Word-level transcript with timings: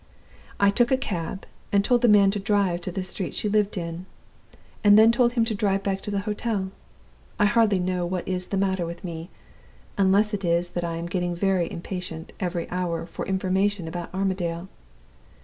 I 0.59 0.71
took 0.71 0.91
a 0.91 0.97
cab, 0.97 1.45
and 1.71 1.85
told 1.85 2.01
the 2.01 2.07
man 2.07 2.31
to 2.31 2.39
drive 2.39 2.81
to 2.81 2.91
the 2.91 3.03
street 3.03 3.35
she 3.35 3.47
lived 3.47 3.77
in, 3.77 4.07
and 4.83 4.97
then 4.97 5.11
told 5.11 5.33
him 5.33 5.45
to 5.45 5.53
drive 5.53 5.83
back 5.83 6.01
to 6.01 6.09
the 6.09 6.21
hotel. 6.21 6.71
I 7.37 7.45
hardly 7.45 7.77
know 7.77 8.03
what 8.07 8.27
is 8.27 8.47
the 8.47 8.57
matter 8.57 8.87
with 8.87 9.03
me 9.03 9.29
unless 9.99 10.33
it 10.33 10.43
is 10.43 10.71
that 10.71 10.83
I 10.83 10.97
am 10.97 11.05
getting 11.05 11.37
more 11.39 11.61
impatient 11.61 12.33
every 12.39 12.67
hour 12.71 13.05
for 13.05 13.27
information 13.27 13.87
about 13.87 14.11
Armadale. 14.11 14.69